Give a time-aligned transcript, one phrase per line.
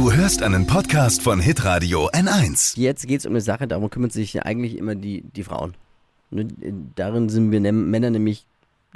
[0.00, 2.72] Du hörst einen Podcast von Hitradio N1.
[2.80, 5.74] Jetzt geht es um eine Sache, darum kümmern sich ja eigentlich immer die, die Frauen.
[6.30, 6.48] Ne,
[6.94, 8.46] Darin sind wir Männer nämlich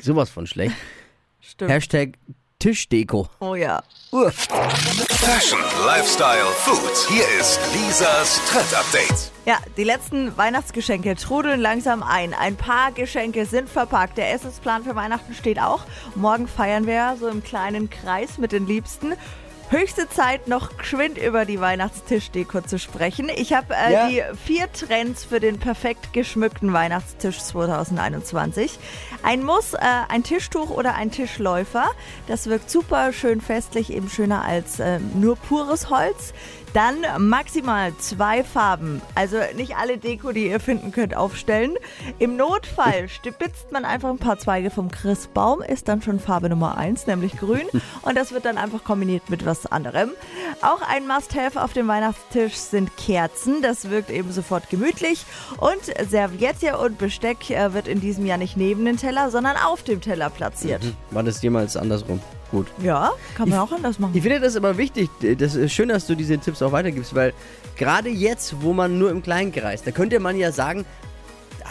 [0.01, 0.75] sowas von schlecht.
[1.43, 1.71] Stimmt.
[1.71, 2.14] Hashtag
[2.59, 3.29] Tischdeko.
[3.40, 3.82] Oh ja.
[4.11, 6.96] Fashion, Lifestyle, Food.
[7.11, 9.30] Hier ist Lisas Trend Update.
[9.45, 12.32] Ja, die letzten Weihnachtsgeschenke trudeln langsam ein.
[12.32, 14.16] Ein paar Geschenke sind verpackt.
[14.16, 15.84] Der Essensplan für Weihnachten steht auch.
[16.14, 19.12] Morgen feiern wir so im kleinen Kreis mit den Liebsten.
[19.70, 23.28] Höchste Zeit, noch geschwind über die Weihnachtstischdeko zu sprechen.
[23.34, 24.09] Ich habe äh, Ja.
[24.09, 28.78] die vier Trends für den perfekt geschmückten Weihnachtstisch 2021.
[29.24, 31.86] Ein Muss, äh, ein Tischtuch oder ein Tischläufer.
[32.28, 36.34] Das wirkt super schön festlich, eben schöner als äh, nur pures Holz.
[36.74, 36.96] Dann
[37.28, 39.00] maximal zwei Farben.
[39.14, 41.74] Also nicht alle Deko, die ihr finden könnt, aufstellen.
[42.19, 46.77] Im Notfall stibitzt man einfach ein paar Zweige vom Christbaum, ist dann schon Farbe Nummer
[46.77, 47.62] eins, nämlich grün.
[48.02, 50.10] Und das wird dann einfach kombiniert mit was anderem.
[50.62, 53.62] Auch ein Must-Have auf dem Weihnachtstisch sind Kerzen.
[53.62, 55.24] Das wirkt eben sofort gemütlich.
[55.58, 59.83] Und Serviette und Besteck äh, wird in diesem Jahr nicht neben den Teller, sondern auf
[59.83, 60.83] dem Teller platziert.
[61.11, 62.20] War das jemals andersrum?
[62.50, 62.66] Gut.
[62.83, 64.12] Ja, kann man auch anders machen.
[64.14, 65.11] Ich finde das aber wichtig.
[65.38, 67.33] Das ist schön, dass du diese Tipps auch weitergibst, weil
[67.77, 70.84] gerade jetzt, wo man nur im Kleinen kreist, da könnte man ja sagen,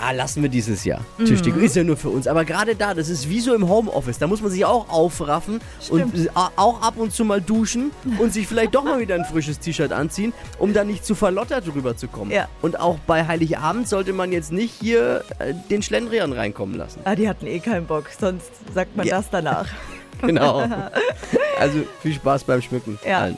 [0.02, 1.02] ah, lassen wir dieses Jahr.
[1.18, 2.28] Tischdeko ist ja nur für uns.
[2.28, 4.18] Aber gerade da, das ist wie so im Homeoffice.
[4.20, 8.34] Da muss man sich auch aufraffen und äh, auch ab und zu mal duschen und
[8.34, 12.34] sich vielleicht doch mal wieder ein frisches T-Shirt anziehen, um da nicht zu verlottert rüberzukommen.
[12.34, 12.48] Ja.
[12.62, 17.00] Und auch bei Heiligabend sollte man jetzt nicht hier äh, den Schlendrian reinkommen lassen.
[17.06, 19.18] Ah, die hatten eh keinen Bock, sonst sagt man Ja.
[19.18, 19.68] das danach.
[20.22, 20.64] Genau.
[21.60, 22.98] Also viel Spaß beim Schmücken.
[23.06, 23.20] Ja.
[23.20, 23.38] allen.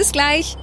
[0.00, 0.56] Bis gleich.